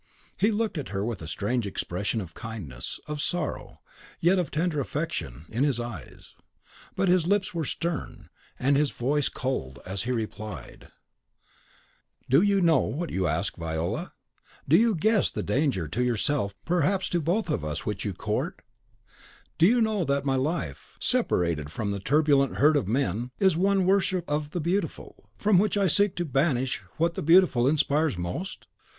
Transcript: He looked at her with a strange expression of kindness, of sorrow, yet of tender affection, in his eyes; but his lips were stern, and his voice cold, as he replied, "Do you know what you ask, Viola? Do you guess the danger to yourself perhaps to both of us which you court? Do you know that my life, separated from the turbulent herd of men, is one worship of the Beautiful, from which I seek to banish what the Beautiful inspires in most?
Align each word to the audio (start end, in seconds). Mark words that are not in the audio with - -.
He 0.39 0.49
looked 0.49 0.79
at 0.79 0.89
her 0.89 1.05
with 1.05 1.21
a 1.21 1.27
strange 1.27 1.67
expression 1.67 2.21
of 2.21 2.33
kindness, 2.33 2.99
of 3.05 3.21
sorrow, 3.21 3.81
yet 4.19 4.39
of 4.39 4.49
tender 4.49 4.79
affection, 4.79 5.45
in 5.49 5.63
his 5.63 5.79
eyes; 5.79 6.33
but 6.95 7.07
his 7.07 7.27
lips 7.27 7.53
were 7.53 7.65
stern, 7.65 8.31
and 8.57 8.75
his 8.75 8.89
voice 8.89 9.29
cold, 9.29 9.77
as 9.85 10.01
he 10.01 10.11
replied, 10.11 10.87
"Do 12.27 12.41
you 12.41 12.61
know 12.61 12.79
what 12.79 13.11
you 13.11 13.27
ask, 13.27 13.57
Viola? 13.57 14.13
Do 14.67 14.75
you 14.75 14.95
guess 14.95 15.29
the 15.29 15.43
danger 15.43 15.87
to 15.89 16.03
yourself 16.03 16.55
perhaps 16.65 17.07
to 17.09 17.21
both 17.21 17.51
of 17.51 17.63
us 17.63 17.85
which 17.85 18.03
you 18.03 18.15
court? 18.15 18.63
Do 19.59 19.67
you 19.67 19.81
know 19.81 20.03
that 20.03 20.25
my 20.25 20.33
life, 20.35 20.97
separated 20.99 21.71
from 21.71 21.91
the 21.91 21.99
turbulent 21.99 22.55
herd 22.55 22.75
of 22.75 22.87
men, 22.87 23.29
is 23.37 23.55
one 23.55 23.85
worship 23.85 24.27
of 24.27 24.49
the 24.49 24.59
Beautiful, 24.61 25.29
from 25.37 25.59
which 25.59 25.77
I 25.77 25.85
seek 25.85 26.15
to 26.15 26.25
banish 26.25 26.79
what 26.97 27.13
the 27.13 27.21
Beautiful 27.21 27.67
inspires 27.67 28.15
in 28.15 28.23
most? 28.23 28.65